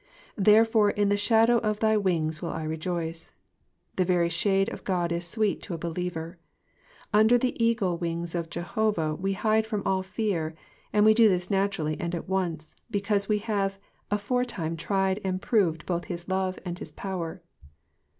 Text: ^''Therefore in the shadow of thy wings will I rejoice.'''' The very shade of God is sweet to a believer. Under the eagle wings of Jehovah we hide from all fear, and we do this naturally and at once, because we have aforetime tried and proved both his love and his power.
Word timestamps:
^''Therefore 0.35 0.89
in 0.97 1.09
the 1.09 1.15
shadow 1.15 1.59
of 1.59 1.79
thy 1.79 1.95
wings 1.95 2.41
will 2.41 2.49
I 2.49 2.63
rejoice.'''' 2.63 3.29
The 3.97 4.03
very 4.03 4.29
shade 4.29 4.67
of 4.69 4.83
God 4.83 5.11
is 5.11 5.27
sweet 5.27 5.61
to 5.61 5.75
a 5.75 5.77
believer. 5.77 6.39
Under 7.13 7.37
the 7.37 7.53
eagle 7.63 7.99
wings 7.99 8.33
of 8.33 8.49
Jehovah 8.49 9.13
we 9.13 9.33
hide 9.33 9.67
from 9.67 9.83
all 9.85 10.01
fear, 10.01 10.55
and 10.91 11.05
we 11.05 11.13
do 11.13 11.29
this 11.29 11.51
naturally 11.51 11.99
and 11.99 12.15
at 12.15 12.27
once, 12.27 12.75
because 12.89 13.29
we 13.29 13.37
have 13.45 13.77
aforetime 14.09 14.75
tried 14.75 15.21
and 15.23 15.39
proved 15.39 15.85
both 15.85 16.05
his 16.05 16.27
love 16.27 16.57
and 16.65 16.79
his 16.79 16.91
power. 16.91 17.43